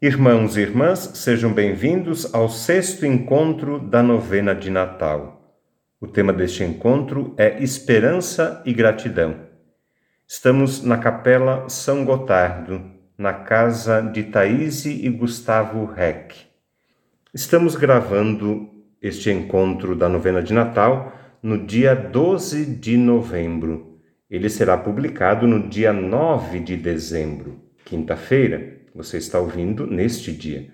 [0.00, 5.58] Irmãos e irmãs, sejam bem-vindos ao sexto encontro da novena de Natal.
[6.00, 9.34] O tema deste encontro é Esperança e Gratidão.
[10.24, 12.80] Estamos na Capela São Gotardo,
[13.18, 16.46] na casa de Thaise e Gustavo Reck.
[17.34, 18.70] Estamos gravando
[19.02, 21.12] este encontro da novena de Natal
[21.42, 23.98] no dia 12 de novembro.
[24.30, 28.77] Ele será publicado no dia 9 de dezembro, quinta-feira.
[28.94, 30.68] Você está ouvindo neste dia.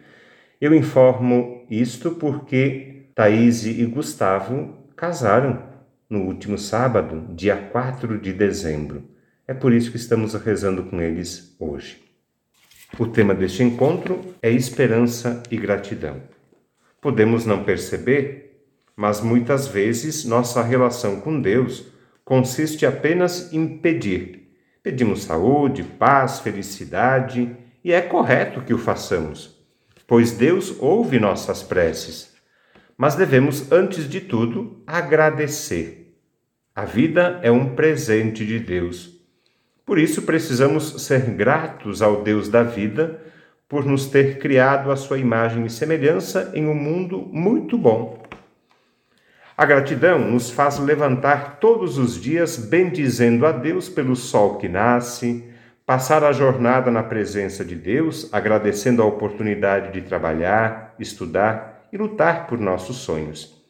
[0.61, 5.62] Eu informo isto porque Thaís e Gustavo casaram
[6.09, 9.05] no último sábado, dia 4 de dezembro.
[9.47, 12.03] É por isso que estamos rezando com eles hoje.
[12.98, 16.23] O tema deste encontro é esperança e gratidão.
[17.01, 21.87] Podemos não perceber, mas muitas vezes nossa relação com Deus
[22.25, 24.49] consiste apenas em pedir.
[24.83, 27.55] Pedimos saúde, paz, felicidade,
[27.85, 29.63] e é correto que o façamos,
[30.07, 32.33] pois Deus ouve nossas preces.
[32.97, 36.17] Mas devemos, antes de tudo, agradecer.
[36.75, 39.21] A vida é um presente de Deus.
[39.85, 43.21] Por isso precisamos ser gratos ao Deus da vida
[43.69, 48.23] por nos ter criado a sua imagem e semelhança em um mundo muito bom.
[49.57, 55.44] A gratidão nos faz levantar todos os dias bendizendo a Deus pelo sol que nasce,
[55.87, 62.47] passar a jornada na presença de Deus, agradecendo a oportunidade de trabalhar, estudar e lutar
[62.47, 63.62] por nossos sonhos.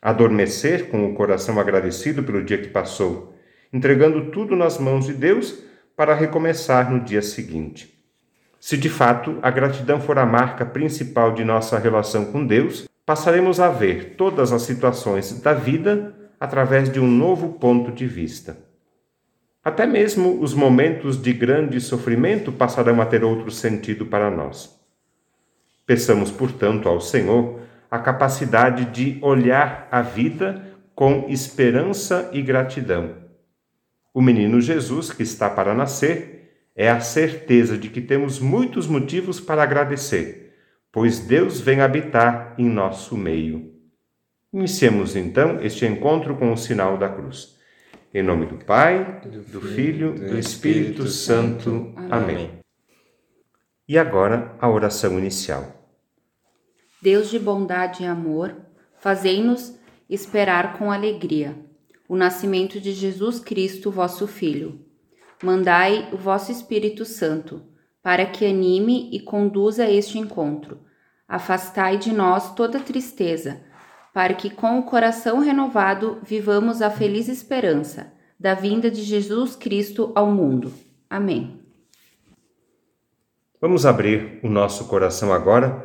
[0.00, 3.34] Adormecer com o coração agradecido pelo dia que passou,
[3.72, 5.58] entregando tudo nas mãos de Deus
[5.96, 7.96] para recomeçar no dia seguinte.
[8.60, 13.58] Se de fato a gratidão for a marca principal de nossa relação com Deus, passaremos
[13.58, 18.65] a ver todas as situações da vida através de um novo ponto de vista.
[19.66, 24.80] Até mesmo os momentos de grande sofrimento passarão a ter outro sentido para nós.
[25.84, 27.58] Peçamos, portanto, ao Senhor
[27.90, 33.16] a capacidade de olhar a vida com esperança e gratidão.
[34.14, 39.40] O menino Jesus, que está para nascer, é a certeza de que temos muitos motivos
[39.40, 40.54] para agradecer,
[40.92, 43.74] pois Deus vem habitar em nosso meio.
[44.52, 47.55] Iniciemos então este encontro com o sinal da cruz.
[48.16, 49.20] Em nome do Pai,
[49.52, 51.92] do Filho, do Espírito Santo.
[52.10, 52.50] Amém.
[53.86, 55.86] E agora a oração inicial.
[57.02, 58.56] Deus de bondade e amor,
[58.98, 59.78] fazei-nos
[60.08, 61.58] esperar com alegria
[62.08, 64.80] o nascimento de Jesus Cristo, vosso Filho.
[65.42, 67.66] Mandai o vosso Espírito Santo,
[68.02, 70.80] para que anime e conduza este encontro.
[71.28, 73.65] Afastai de nós toda tristeza
[74.16, 80.10] para que com o coração renovado vivamos a feliz esperança da vinda de Jesus Cristo
[80.14, 80.72] ao mundo.
[81.10, 81.60] Amém.
[83.60, 85.84] Vamos abrir o nosso coração agora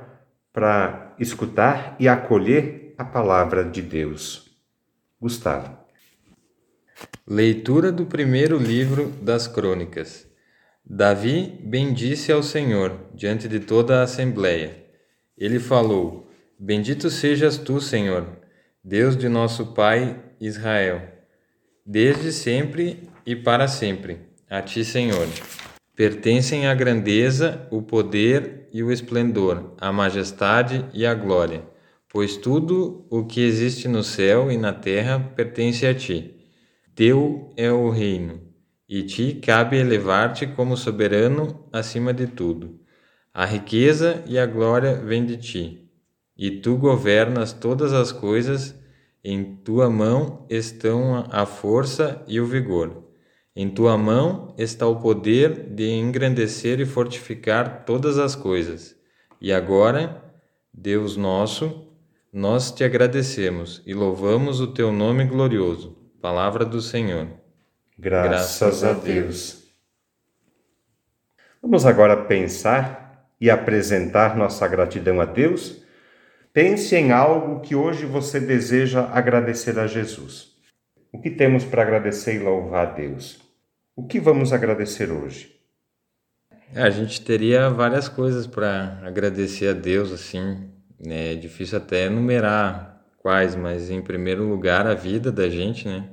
[0.53, 4.49] para escutar e acolher a palavra de Deus.
[5.19, 5.77] Gustavo.
[7.27, 10.25] Leitura do primeiro livro das Crônicas.
[10.85, 14.85] Davi bendisse ao Senhor diante de toda a assembleia.
[15.37, 16.30] Ele falou:
[16.63, 18.37] Bendito sejas tu, Senhor,
[18.83, 21.01] Deus de nosso Pai Israel,
[21.83, 24.19] desde sempre e para sempre.
[24.47, 25.27] A ti, Senhor,
[25.95, 31.63] pertencem a grandeza, o poder e o esplendor, a majestade e a glória,
[32.07, 36.45] pois tudo o que existe no céu e na terra pertence a ti.
[36.93, 38.39] Teu é o reino,
[38.87, 42.79] e ti cabe elevar-te como soberano acima de tudo.
[43.33, 45.81] A riqueza e a glória vêm de ti
[46.37, 48.75] e tu governas todas as coisas,
[49.23, 53.03] em tua mão estão a força e o vigor.
[53.55, 58.95] Em tua mão está o poder de engrandecer e fortificar todas as coisas.
[59.39, 60.23] E agora,
[60.73, 61.87] Deus nosso,
[62.31, 65.97] nós te agradecemos e louvamos o teu nome glorioso.
[66.21, 67.27] Palavra do Senhor.
[67.99, 69.61] Graças, Graças a Deus.
[71.61, 75.80] Vamos agora pensar e apresentar nossa gratidão a Deus
[76.53, 80.51] Pense em algo que hoje você deseja agradecer a Jesus.
[81.11, 83.39] O que temos para agradecer e louvar a Deus?
[83.95, 85.55] O que vamos agradecer hoje?
[86.75, 90.69] A gente teria várias coisas para agradecer a Deus, assim.
[90.99, 91.33] Né?
[91.33, 96.09] É difícil até enumerar quais, mas em primeiro lugar a vida da gente, né?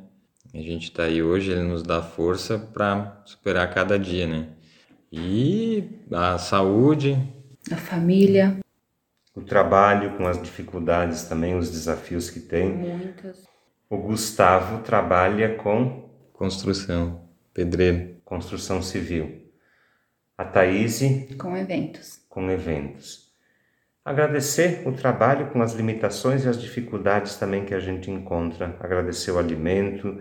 [0.54, 4.48] A gente está aí hoje, ele nos dá força para superar cada dia, né?
[5.10, 7.18] E a saúde,
[7.70, 8.58] a família,
[9.38, 12.70] o trabalho com as dificuldades também, os desafios que tem.
[12.70, 13.46] Muitas.
[13.88, 17.22] O Gustavo trabalha com construção,
[17.54, 19.48] pedreiro, construção civil.
[20.36, 21.00] A Thaís
[21.38, 22.20] com eventos.
[22.28, 23.28] Com eventos.
[24.04, 28.76] Agradecer o trabalho com as limitações e as dificuldades também que a gente encontra.
[28.80, 30.20] Agradecer o alimento.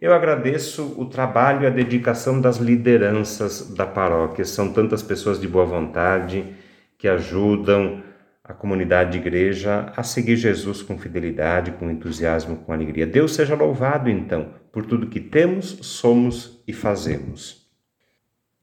[0.00, 4.44] Eu agradeço o trabalho e a dedicação das lideranças da paróquia.
[4.44, 6.52] São tantas pessoas de boa vontade
[6.98, 8.02] que ajudam
[8.48, 13.04] a comunidade de igreja a seguir Jesus com fidelidade, com entusiasmo, com alegria.
[13.04, 17.66] Deus seja louvado, então, por tudo que temos, somos e fazemos.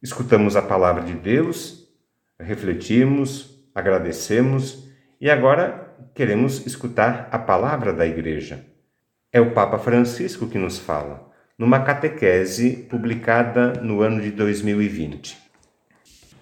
[0.02, 1.86] Escutamos a palavra de Deus,
[2.40, 4.90] refletimos, agradecemos
[5.20, 8.66] e agora queremos escutar a palavra da igreja.
[9.34, 15.43] É o Papa Francisco que nos fala, numa catequese publicada no ano de 2020.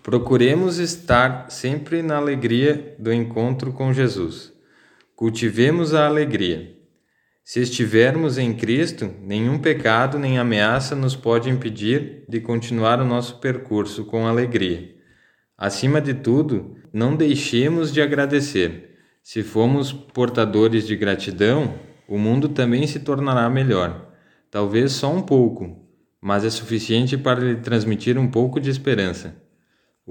[0.03, 4.51] Procuremos estar sempre na alegria do encontro com Jesus.
[5.15, 6.75] Cultivemos a alegria.
[7.43, 13.39] Se estivermos em Cristo, nenhum pecado nem ameaça nos pode impedir de continuar o nosso
[13.39, 14.95] percurso com alegria.
[15.55, 18.97] Acima de tudo, não deixemos de agradecer.
[19.21, 21.75] Se formos portadores de gratidão,
[22.07, 24.11] o mundo também se tornará melhor.
[24.49, 25.77] Talvez só um pouco,
[26.19, 29.39] mas é suficiente para lhe transmitir um pouco de esperança.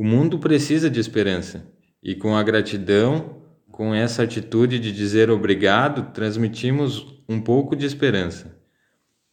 [0.01, 1.63] O mundo precisa de esperança,
[2.03, 8.59] e com a gratidão, com essa atitude de dizer obrigado, transmitimos um pouco de esperança.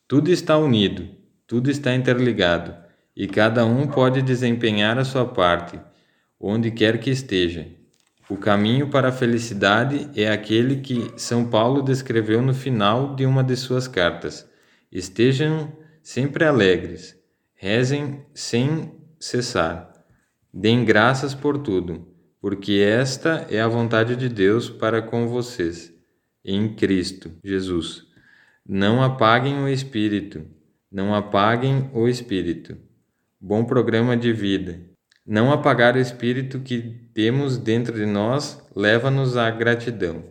[0.10, 1.08] Tudo está unido,
[1.48, 2.76] tudo está interligado,
[3.16, 5.80] e cada um pode desempenhar a sua parte,
[6.38, 7.66] onde quer que esteja.
[8.30, 13.42] O caminho para a felicidade é aquele que São Paulo descreveu no final de uma
[13.42, 14.46] de suas cartas.
[14.92, 15.72] Estejam
[16.04, 17.16] sempre alegres,
[17.56, 19.97] rezem sem cessar.
[20.60, 22.08] Deem graças por tudo,
[22.42, 25.94] porque esta é a vontade de Deus para com vocês,
[26.44, 28.08] em Cristo Jesus.
[28.68, 30.44] Não apaguem o espírito,
[30.92, 32.76] não apaguem o espírito.
[33.40, 34.82] Bom programa de vida.
[35.24, 36.82] Não apagar o espírito que
[37.14, 40.24] temos dentro de nós leva-nos à gratidão.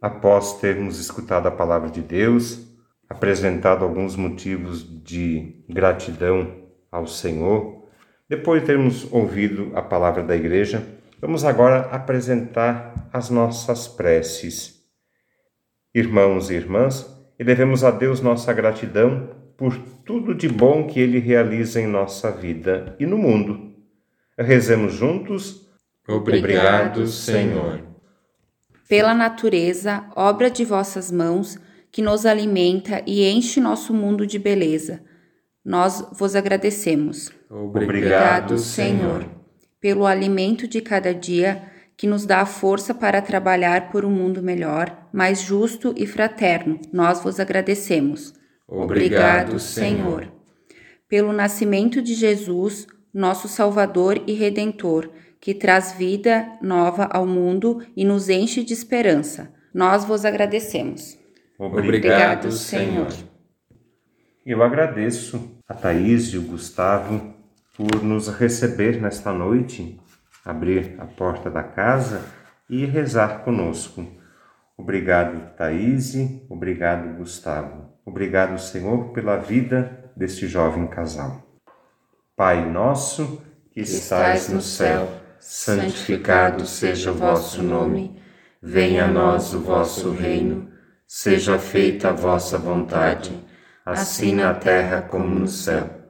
[0.00, 2.66] Após termos escutado a palavra de Deus,
[3.06, 7.75] apresentado alguns motivos de gratidão ao Senhor,
[8.28, 10.86] depois de termos ouvido a palavra da igreja,
[11.20, 14.82] vamos agora apresentar as nossas preces.
[15.94, 17.06] Irmãos e irmãs,
[17.38, 22.94] elevemos a Deus nossa gratidão por tudo de bom que Ele realiza em nossa vida
[22.98, 23.74] e no mundo.
[24.38, 25.66] Rezemos juntos.
[26.06, 27.80] Obrigado, Senhor.
[28.88, 31.58] Pela natureza, obra de vossas mãos,
[31.90, 35.02] que nos alimenta e enche nosso mundo de beleza
[35.66, 37.32] nós vos agradecemos.
[37.48, 39.24] Obrigado, Senhor,
[39.80, 41.62] pelo alimento de cada dia
[41.96, 46.78] que nos dá a força para trabalhar por um mundo melhor, mais justo e fraterno.
[46.92, 48.34] Nós vos agradecemos.
[48.68, 50.30] Obrigado, Senhor.
[51.08, 55.08] Pelo nascimento de Jesus, nosso Salvador e Redentor,
[55.40, 59.54] que traz vida nova ao mundo e nos enche de esperança.
[59.72, 61.16] Nós vos agradecemos.
[61.58, 63.12] Obrigado, Senhor.
[64.44, 67.35] Eu agradeço a Thaís e o Gustavo
[67.76, 70.00] por nos receber nesta noite,
[70.44, 72.22] abrir a porta da casa
[72.68, 74.06] e rezar conosco.
[74.76, 76.14] Obrigado, Thaís,
[76.48, 77.92] obrigado, Gustavo.
[78.04, 81.42] Obrigado, Senhor, pela vida deste jovem casal.
[82.36, 88.20] Pai nosso, que estais no céu, santificado seja o vosso nome.
[88.62, 90.70] Venha a nós o vosso reino.
[91.06, 93.44] Seja feita a vossa vontade
[93.84, 96.05] assim na terra como no céu.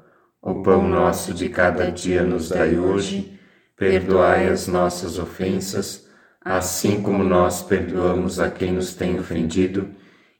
[0.47, 3.37] O pão nosso de cada dia nos dai hoje,
[3.76, 6.09] perdoai as nossas ofensas,
[6.41, 9.91] assim como nós perdoamos a quem nos tem ofendido,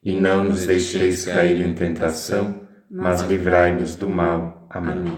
[0.01, 4.69] e não nos deixeis cair em tentação, mas livrai-nos do mal.
[4.71, 5.13] Amém.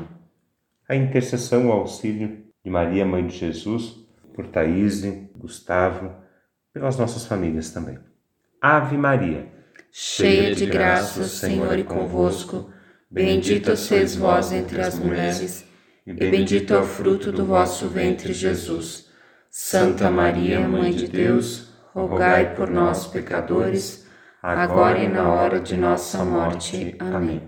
[0.89, 3.95] A intercessão e o auxílio de Maria, Mãe de Jesus,
[4.35, 5.05] por Thaís,
[5.37, 6.15] Gustavo,
[6.73, 7.99] pelas nossas famílias também.
[8.59, 9.49] Ave Maria
[9.93, 12.73] cheia de graça, o Senhor é convosco.
[13.11, 15.67] Bendita sois vós entre as mulheres,
[16.07, 19.09] e bendito é o fruto do vosso ventre, Jesus.
[19.51, 24.07] Santa Maria, Mãe de Deus, rogai por nós, pecadores,
[24.43, 26.95] agora e na hora de nossa morte.
[26.99, 27.43] Amém.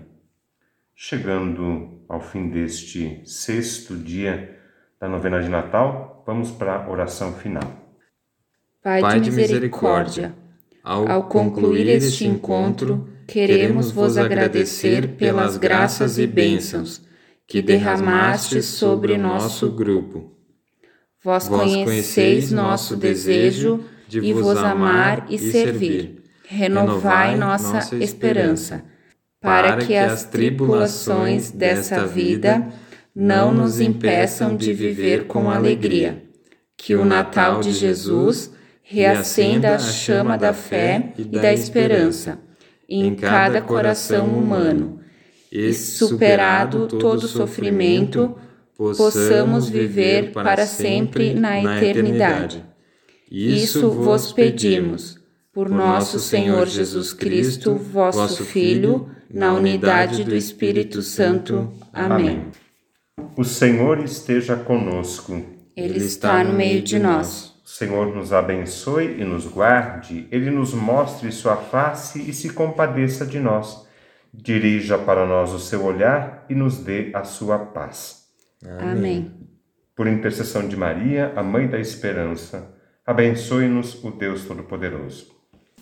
[0.95, 4.59] Chegando ao fim deste sexto dia
[4.99, 7.63] da novena de Natal, vamos para a oração final.
[8.81, 10.33] Pai de misericórdia,
[10.83, 17.01] ao concluir este encontro, queremos vos agradecer pelas graças e bênçãos
[17.47, 20.35] que derramaste sobre nosso grupo.
[21.23, 26.23] Vós conheceis nosso desejo de vos amar e servir.
[26.45, 28.83] Renovai nossa esperança,
[29.39, 32.67] para que as tribulações desta vida
[33.15, 36.21] não nos impeçam de viver com alegria.
[36.75, 38.51] Que o Natal de Jesus
[38.83, 42.50] reacenda a chama da fé e da esperança
[42.99, 44.99] em cada coração humano
[45.51, 48.35] e, superado todo sofrimento,
[48.75, 52.65] possamos viver para sempre na eternidade.
[53.31, 55.19] Isso vos pedimos,
[55.53, 61.71] por nosso Senhor Jesus Cristo, vosso Filho, na unidade do Espírito Santo.
[61.93, 62.47] Amém.
[63.37, 65.41] O Senhor esteja conosco.
[65.75, 67.50] Ele está no meio de nós.
[67.63, 73.25] O Senhor nos abençoe e nos guarde, Ele nos mostre sua face e se compadeça
[73.25, 73.87] de nós.
[74.33, 78.25] Dirija para nós o seu olhar e nos dê a sua paz.
[78.79, 79.31] Amém.
[79.95, 82.73] Por intercessão de Maria, a Mãe da Esperança,
[83.05, 85.27] abençoe-nos o Deus Todo-Poderoso.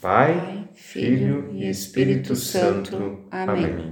[0.01, 3.25] Pai, Filho e Espírito Santo.
[3.31, 3.91] Amém.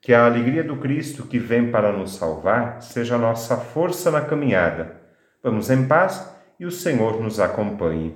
[0.00, 5.00] Que a alegria do Cristo que vem para nos salvar seja nossa força na caminhada.
[5.42, 6.33] Vamos em paz
[6.64, 8.14] e o Senhor nos acompanhe.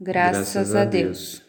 [0.00, 1.38] Graças, Graças a Deus.
[1.38, 1.47] Senhor,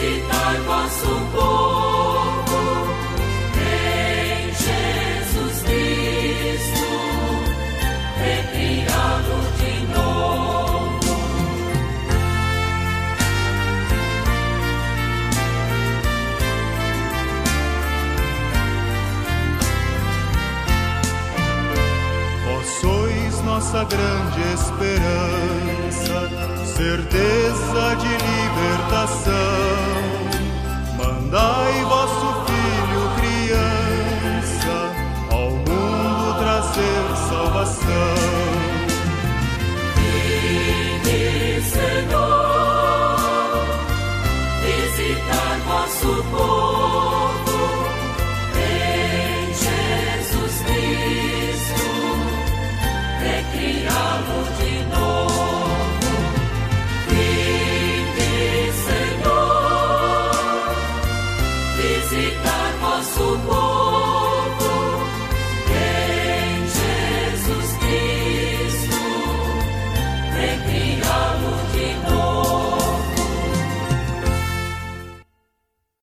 [0.00, 2.60] visitar vosso povo
[3.56, 6.86] em Jesus Cristo,
[8.16, 11.00] recriá-lo de novo.
[22.46, 26.18] Vós sois nossa grande esperança,
[26.74, 29.69] certeza de libertação.